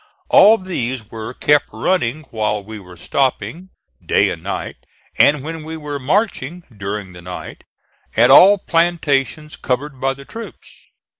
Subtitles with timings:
[0.29, 3.69] All these were kept running while we were stopping,
[4.03, 4.77] day and night,
[5.19, 7.63] and when we were marching, during the night,
[8.17, 10.67] at all plantations covered by the troops.